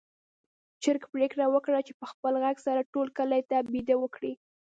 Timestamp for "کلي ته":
3.17-3.57